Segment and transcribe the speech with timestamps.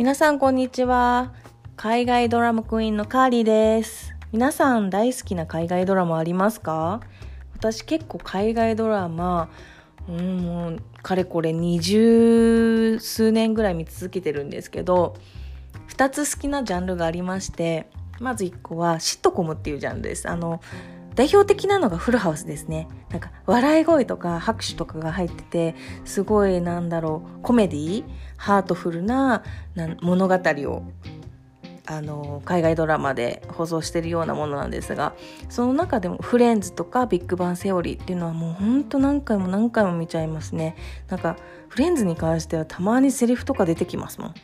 [0.00, 1.34] 皆さんこんにちは。
[1.76, 4.14] 海外ドラマクイーンのカーリーです。
[4.32, 7.02] 皆さん大好きな海外ドラマありますか？
[7.52, 9.50] 私結構海外ドラマ
[10.08, 15.16] うんかれこれ二十数年ぐらい見続けてるんですけど
[15.88, 17.86] 2つ好きなジャンルがありまして
[18.20, 20.30] まず1個はシットコムっていうジャンルです。
[20.30, 20.62] あの
[21.20, 22.88] 代表的なのがフルハウスですね。
[23.10, 25.74] なんか笑い声とか拍手とかが入ってて
[26.06, 28.04] すごいなんだろうコメディ
[28.38, 29.42] ハートフルな
[30.00, 30.82] 物語を
[31.84, 35.12] あの海外ドラマで放送してるようなものなんですが
[35.50, 40.74] その中でも「フレンズ」とか「ビッグバンセオリー」っていうのはもうほんと何回も何回も見ちゃいますね。
[41.08, 41.36] なんか
[41.68, 44.34] フレンズに関してはたまにセリフとか出てきますもん。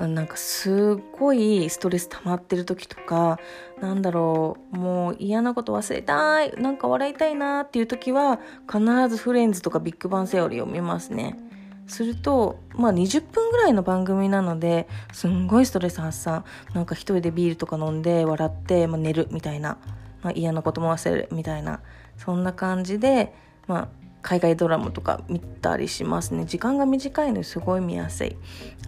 [0.00, 3.38] なんかすっごいストレス溜まってる時とか
[3.80, 8.40] なんだろうもう嫌なこと忘れたいなんか笑いたいなっていう時は
[8.70, 11.38] 必ずフレンズとかビッグバンセオリーを見ますね。
[11.86, 16.44] するとまあ20分ぐらいの番組なのですんごいストレス発散。
[16.72, 19.78] なんか一人でビールとか飲んで笑って、まあ、寝るみたいな、
[20.22, 21.80] まあ、嫌なことも忘れるみたいな。
[22.16, 23.32] そんな感じで
[23.68, 23.88] まあ
[24.22, 26.46] 海外ドラマとか見たりしますね。
[26.46, 28.36] 時間が短いのですごい見やすい。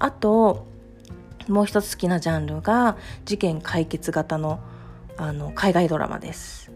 [0.01, 0.67] あと
[1.49, 4.61] もう一つ好きなジャンルが事件解決型の
[5.19, 6.71] あの海外ドラマです。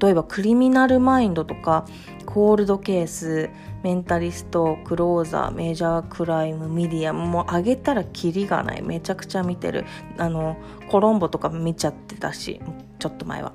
[0.00, 1.86] 例えばクリミナルマインドとか
[2.26, 3.48] コールドケース
[3.82, 8.82] メンタリストクローザーメジャークライムミディアムもう上げたらキリがない。
[8.82, 9.84] めちゃくちゃ見てる。
[10.18, 10.56] あの
[10.90, 12.60] コロンボとか見ちゃってたし
[12.98, 13.52] ちょっと前は。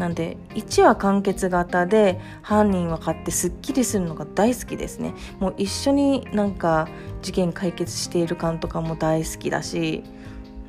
[0.00, 5.14] なんで1話完結型で犯人分かってすっきりするのが大好きですね。
[5.38, 6.88] もう一緒になんか
[7.20, 10.02] 事件解決している感とかも大好きだし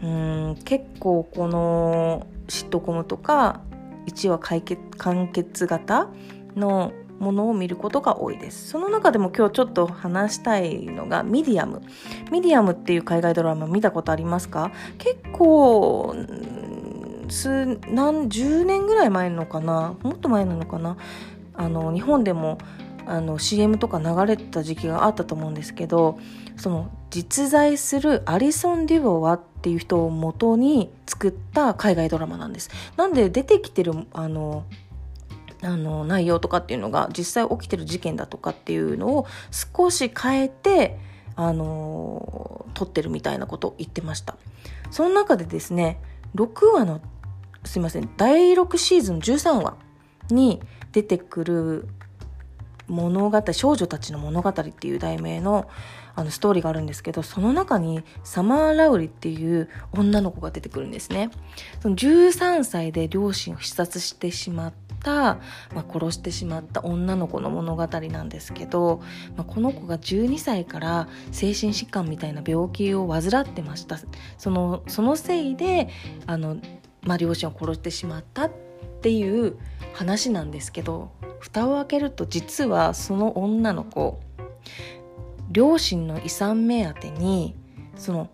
[0.03, 3.61] うん結構このシットコムとか
[4.07, 6.09] 1話解決完結型
[6.55, 8.67] のものを見ることが多いです。
[8.69, 11.81] その中でも今日ちょっと話したいのがミディアム。
[12.31, 14.71] ミディアムっていう海外ドラマ見たことありますか？
[14.97, 16.15] 結構
[17.31, 19.95] 数何十年ぐらい前のかな？
[20.03, 20.97] もっと前なのかな？
[21.53, 22.57] あの日本でも
[23.05, 26.19] あの CM とか流れてた時期があったと思うんですけど
[26.55, 32.69] その実在するアリソン・デュボワっていう人を元に作った海外ドラマなんです。
[32.97, 34.65] なんで出てきてるあの
[35.63, 40.97] あの内容とかっていうのが実際起きてる事件だとかっていうのを少し変えて
[41.35, 44.37] あの撮ってるみたいなことを言ってました。
[44.89, 45.99] その中でですね
[46.35, 47.01] 6話の
[47.63, 48.09] すいません。
[48.17, 49.77] 第6シーズン13話
[50.29, 50.61] に
[50.91, 51.87] 出てくる
[52.87, 55.69] 物語少女たちの物語っていう題名の
[56.13, 61.29] あのストーリーがあるんですけどその中にサマー・ラウリっていう女の子が出てくるんですね。
[61.81, 64.73] その13歳で両親を視察してしまっ
[65.03, 65.35] た、
[65.73, 69.01] まあ、殺してしまった女の子の物語なんですけど、
[69.37, 73.97] まあ、この子が12歳から精神疾患みたいな病気を患ってました。
[74.37, 75.87] そのそのせいで
[76.27, 76.57] あの
[77.03, 78.51] まあ、両親を殺してしまったっ
[79.01, 79.57] ていう
[79.93, 84.19] 話なんですけど蓋を開けると実はその女の子
[85.49, 87.55] 両親の遺産目当てに
[87.95, 88.29] その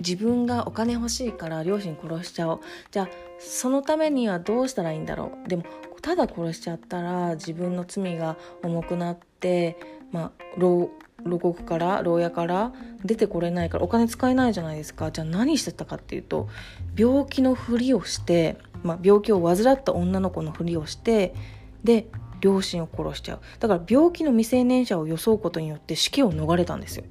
[0.00, 2.60] 自分がお金欲しいから両親殺しちゃおう。
[2.90, 5.48] じゃあそのためにはどうしたらいいんだろう。
[5.48, 5.64] でも
[6.02, 9.78] ただ殺しちゃったら自分の罪が重くなって
[10.14, 10.90] まあ牢
[11.24, 12.72] 獄から牢屋から
[13.04, 15.10] 出てこれないからお金使えないじゃないですか。
[15.10, 16.48] じゃあ何してたかっていうと
[16.96, 21.34] 病気のふりをして、まあ、病気を患った女の子のふりをして
[21.82, 22.06] で
[22.40, 23.40] 両親を殺しちゃう。
[23.58, 27.04] だから病気の未成年者を装うことによって死刑を逃れたんですよ。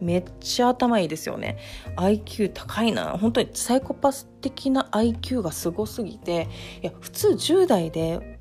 [0.00, 1.58] めっちゃ頭いいですよね。
[1.96, 3.16] IQ 高いな。
[3.16, 6.48] 本当にサイコパス的な IQ がすごすぎて
[6.82, 8.39] いや普通10代で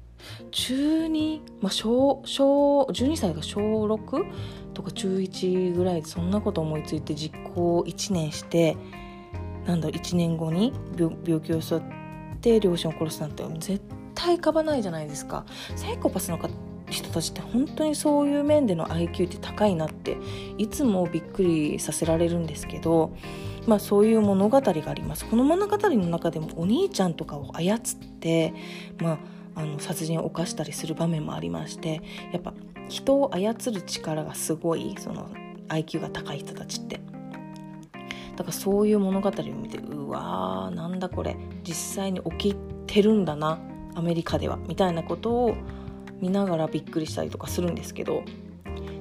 [0.52, 4.25] 中2、まあ、小小12歳が小 6?
[4.74, 8.78] とか中1ぐらいでそんなこと思いついて実行1年して
[9.66, 11.81] なんだ1年後に病気を襲っ
[12.41, 13.81] て両親を殺すなんて絶
[14.16, 16.40] 対かばないじゃないですかサイコパスの
[16.90, 20.18] 人たちって本当にそういう面での IQ って高いなって
[20.57, 23.15] いつもびっくりさせられるんですけど
[23.68, 27.80] まあそういう物語がありますこの物語の中でもお兄ちゃんとかを操っ
[28.19, 28.54] て
[29.00, 29.19] まあ
[29.59, 32.01] あの殺人を犯したりする場面もありまして
[32.31, 32.53] やっぱ
[32.88, 35.29] 人を操る力がすごいその
[35.67, 37.01] IQ が高い人たちって。
[38.35, 41.35] だからそういう物語を見てうわーなんだこれ。
[41.63, 42.56] 実際に起き
[42.88, 43.59] てるんだな
[43.95, 44.57] アメリカでは。
[44.65, 45.56] みたいなことを
[46.21, 48.23] 見ながらびっくりしたりとかするんですけど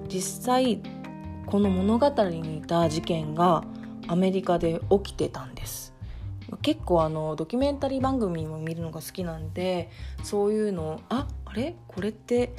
[0.08, 0.82] 実際
[1.46, 3.64] この物語に似た事件が
[4.08, 5.94] アメリカで起きてたんです。
[6.62, 9.90] 結構あのドキュメンタリー番組も見るのが好きなんで
[10.22, 11.74] そういうのああれ？
[11.86, 12.52] これって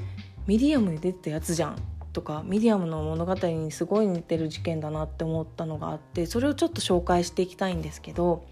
[0.48, 1.76] ミディアムで出てたやつじゃん
[2.14, 8.46] とかミディアムの物語にすごい似てる事件だなって思ったのがあってそれをちょっと紹介していきたいんですけど、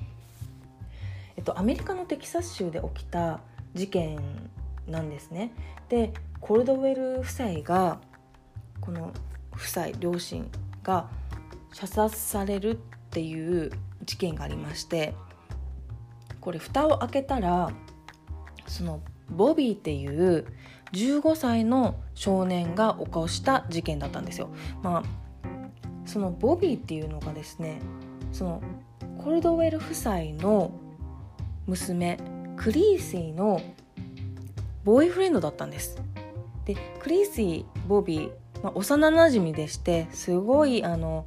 [1.35, 3.39] えっと、アメリカのテキサス州で起きた
[3.73, 4.19] 事件
[4.87, 5.51] なんですね。
[5.89, 7.99] でコルドウェル夫妻が
[8.79, 9.11] この
[9.53, 10.49] 夫妻両親
[10.83, 11.09] が
[11.73, 12.75] 射殺されるっ
[13.09, 13.71] ていう
[14.07, 15.13] 事件がありまして
[16.41, 17.71] これ蓋を開けたら
[18.65, 20.47] そのボビーっていう
[20.93, 24.49] 15歳の少年が犯した事件だったんですよ。
[24.81, 25.03] まあ、
[26.05, 27.81] そのボビーっていうのがですね
[28.31, 28.61] その
[29.17, 30.71] コルドウェル夫妻の
[31.65, 32.17] 娘
[32.55, 33.61] クリーシーの
[34.85, 35.97] ボーイフレンドだったんです。
[36.63, 38.31] でクリーシーボビー、
[38.63, 41.25] まあ、幼なじみでしてすごいあの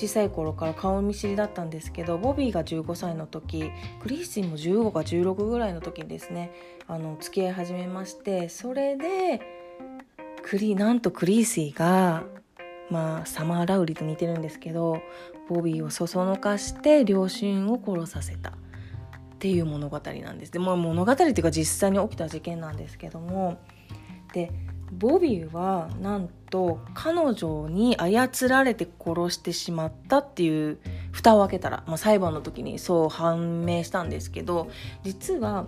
[0.00, 3.70] 小さい頃から顔見知りだったんですけどボビーが15歳の時
[4.00, 6.52] クリスティンも15か16ぐらいの時にですね
[6.86, 9.42] あの付き合い始めましてそれで
[10.42, 12.22] クリなんとクリーシーが
[12.88, 15.02] まあサマー・ラウリと似てるんですけど
[15.50, 18.50] ボビーをそそのかして両親を殺させた。
[18.50, 18.52] っ
[19.40, 20.52] ていう物語なんです。
[20.52, 23.58] でも物語っていうか実際に起きた事件なんですけども。
[24.34, 24.52] で
[24.92, 30.78] ボビーはなんと彼女に操られて殺してしまったっていう
[31.12, 34.68] 蓋を開けたら、まあ、裁判の時にそう判明したんですけど
[35.04, 35.66] 実は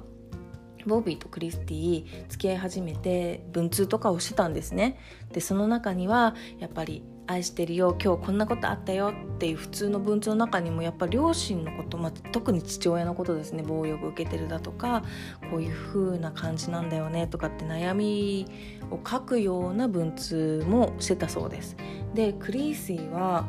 [0.87, 4.99] ボビーとクリスティ付き合い始めて文通とかをしてたんですね。
[5.33, 15.03] でその中にはやっぱり愛してるよ今日こんなことあったよっていう普通の文通の中にもやっぱ両親のこと、まあ、特に父親のことですね暴力受けてるだとか
[15.51, 18.47] こういう風な感じなんだよねとかって悩み
[18.91, 21.77] を書くような文通もしてたそうです。
[22.15, 23.47] でクリーシーは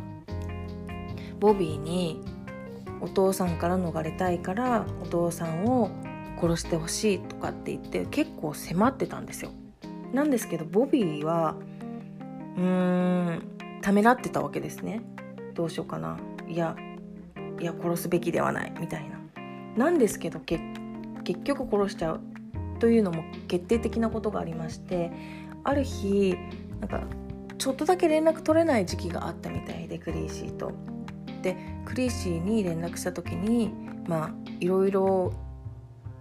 [1.40, 2.22] ボビーに
[3.02, 5.92] お父さんから逃れたいからお父さんを
[6.40, 9.52] 殺してほしいとかって言って結構迫ってたんですよ。
[10.14, 11.56] なんですけどボビーは
[12.56, 13.53] うーん
[13.84, 15.02] ためらってたわけですね。
[15.54, 16.18] どうしようかな。
[16.48, 16.76] いや
[17.60, 18.74] いや殺すべきではない。
[18.80, 19.20] みたいな。
[19.76, 20.64] なんですけど結
[21.44, 22.22] 局殺しちゃう
[22.80, 25.12] というのも決定的なことがありまして
[25.64, 26.36] ある日
[26.80, 27.04] なんか
[27.58, 30.72] ちょっとだけ連絡取れない時期があったみたいでクリーシーと。
[31.42, 33.74] でクリーシーに連絡した時に
[34.08, 34.32] まあ
[34.62, 35.34] いろいろ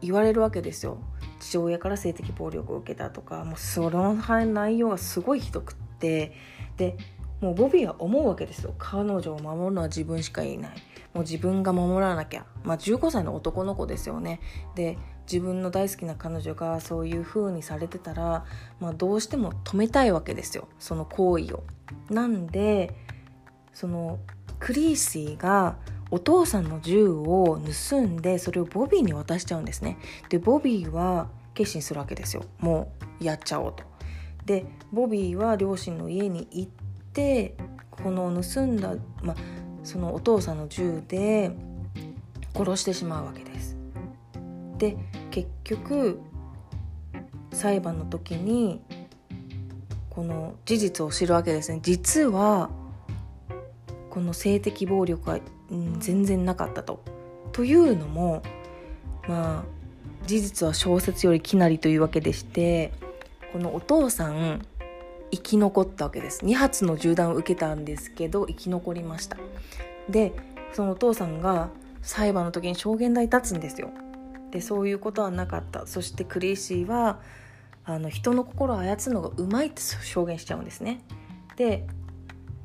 [0.00, 0.98] 言われるわけですよ。
[1.38, 6.32] 父親から性的暴力を受けたとかもうその内容がすごいひどくって。
[6.76, 6.96] で
[7.42, 10.70] もうボビーは思うわけですよ彼女を守るのは自分しかいない
[11.12, 14.40] もう自分が守らなきゃまあ15歳の男の子ですよね
[14.74, 14.96] で
[15.30, 18.44] 自分の大好きな彼女がそういう風にされてたら、
[18.80, 21.64] まあ、どうしても止めたいわけですよその行為を。
[22.10, 22.94] なんで
[23.74, 24.18] その
[24.58, 25.76] クリーシーが
[26.10, 27.58] お父さんの銃を
[27.88, 29.98] 盗んでそれをボビーに渡しちゃうんですね。
[30.28, 33.84] でボビーは決心するわけですよもうやっちゃおうと。
[34.44, 36.70] でボビーは両親の家に行っ
[37.12, 37.56] て
[37.90, 39.36] この盗んだ、まあ、
[39.84, 41.50] そのお父さんの銃で
[42.54, 43.76] 殺してしまうわけです。
[44.78, 44.96] で
[45.30, 46.20] 結局
[47.52, 48.80] 裁判の時に
[50.10, 51.80] この事実を知るわけですね。
[51.82, 52.70] 実は
[54.10, 55.38] この性的暴力は、
[56.00, 57.02] 全然なかったと。
[57.52, 58.42] というのも
[59.26, 59.64] まあ
[60.26, 62.92] 事実は小説よりきなりというわけでして
[63.52, 64.66] このお父さん
[65.32, 66.44] 生き残ったわけです。
[66.44, 69.38] 2発の銃弾を受けたんですけど生き残りました。
[70.08, 70.32] で
[70.72, 71.70] そのお父さんが
[72.02, 73.90] 裁判の時に証言台立つんですよ。
[74.50, 75.86] でそういうことはなかった。
[75.86, 77.20] そしてクリーシーは
[77.84, 81.00] あの人の心を操るのがうまいって証言しちゃうんですね。
[81.56, 81.86] で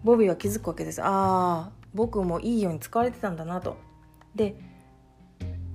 [0.04, 1.02] ボビーは気づくわけです。
[1.02, 3.78] ああ僕もいいように使われてたんだなと。
[4.36, 4.56] で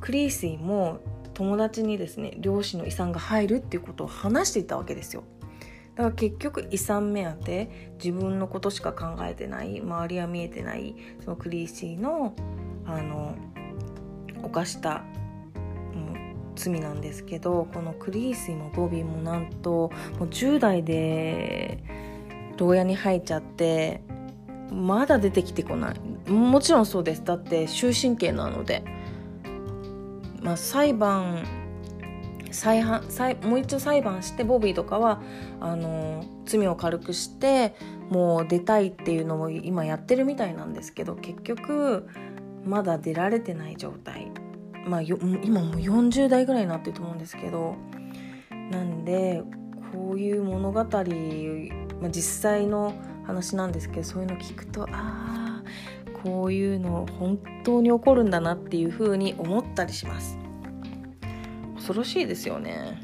[0.00, 1.00] クリーシーも
[1.32, 5.24] 友達にですね両親の遺産が入るっていうことを話していたわけですよ。
[5.94, 12.34] だから結局遺産目当て自分のことしか考えてない周りは見えてないそのクリーシーの
[12.84, 13.34] あの
[14.42, 15.04] 犯した、
[15.54, 15.58] う
[15.98, 21.84] ん、罪なんですけどこのクリーシーもボビーもなんともう10代で
[22.56, 24.02] 牢屋に入っちゃって
[24.72, 26.30] まだ出てきてこない。
[26.30, 27.24] もちろんそうです。
[27.24, 28.82] だって終身刑なので、
[30.40, 31.44] まあ、裁判
[32.52, 35.20] 再犯再もう一度裁判してボビーとかは
[35.60, 37.74] あの罪を軽くして
[38.10, 42.08] もう出たいっていうのも今やってるみたいなんですけど結局
[42.64, 44.30] まだ出られてない状態
[44.86, 47.76] まあ今もう40代ぐらいになってると思うんですけど
[48.70, 49.42] なんで
[49.92, 51.04] こういう物語、まあ、
[52.10, 52.94] 実際の
[53.26, 55.62] 話なんですけどそういうの聞くとああ
[56.22, 60.41] こういうの本当に起こるんだなっていうふうに思ったりします。
[61.82, 63.02] 恐ろしいですよね。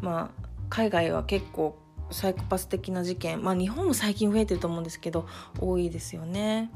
[0.00, 1.78] まあ海外は結構
[2.10, 5.26] サイコパス的な事件まあ日本も最近増えてると思うんですけど
[5.60, 6.70] 多いですよね。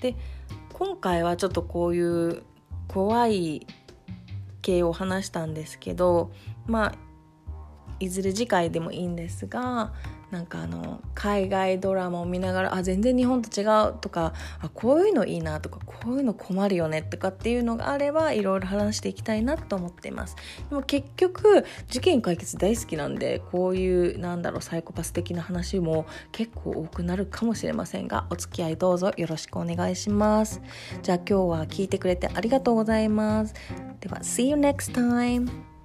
[0.00, 0.14] で
[0.72, 2.42] 今回はちょっとこういう
[2.88, 3.66] 怖い
[4.62, 6.32] 系を話したんですけど
[6.66, 6.94] まあ
[8.00, 9.92] いずれ次回でもいいんですが
[10.30, 20.36] なんかあの海外ドラマを見ながらあ全然日本と違うとかあこういうのいいなとかこういうの困るよねとかっていうのがあればいろいろ話していきたいなと思っています。
[20.68, 30.60] でも結局事件解決大好きなんでこういうなんだろうサイコパス的な話も結構多くなるかもしれませんがお付き合いどうぞよろしくお願いします。
[31.02, 33.54] じゃあ今日は聞いてくれてありがとうございます。
[34.00, 35.75] では See you next time!